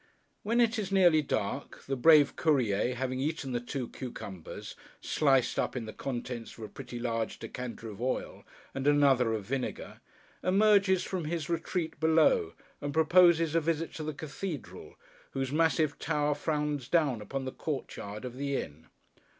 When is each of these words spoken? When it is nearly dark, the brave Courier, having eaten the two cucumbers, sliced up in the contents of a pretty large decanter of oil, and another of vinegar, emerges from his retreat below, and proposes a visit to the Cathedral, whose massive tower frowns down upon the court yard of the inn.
When 0.41 0.59
it 0.59 0.79
is 0.79 0.91
nearly 0.91 1.21
dark, 1.21 1.83
the 1.83 1.95
brave 1.95 2.35
Courier, 2.35 2.95
having 2.95 3.19
eaten 3.19 3.51
the 3.51 3.59
two 3.59 3.87
cucumbers, 3.87 4.75
sliced 4.99 5.59
up 5.59 5.75
in 5.75 5.85
the 5.85 5.93
contents 5.93 6.57
of 6.57 6.63
a 6.63 6.67
pretty 6.69 6.97
large 6.97 7.37
decanter 7.37 7.87
of 7.87 8.01
oil, 8.01 8.43
and 8.73 8.87
another 8.87 9.31
of 9.33 9.45
vinegar, 9.45 9.99
emerges 10.43 11.03
from 11.03 11.25
his 11.25 11.49
retreat 11.49 11.99
below, 11.99 12.53
and 12.81 12.95
proposes 12.95 13.53
a 13.53 13.61
visit 13.61 13.93
to 13.93 14.03
the 14.03 14.11
Cathedral, 14.11 14.95
whose 15.33 15.51
massive 15.51 15.99
tower 15.99 16.33
frowns 16.33 16.87
down 16.87 17.21
upon 17.21 17.45
the 17.45 17.51
court 17.53 17.95
yard 17.95 18.25
of 18.25 18.37
the 18.37 18.55
inn. 18.57 18.87